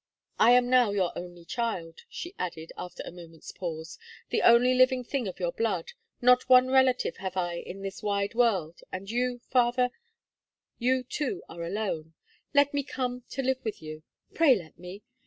[0.39, 3.99] "I am now your only child," she added, after a moment's pause;
[4.31, 8.33] "the only living thing of your blood, not one relative have I in this wide
[8.33, 9.91] world; and you, father,
[10.79, 12.15] you too are alone.
[12.51, 14.01] Let me come to live with you.
[14.33, 15.03] Pray let me!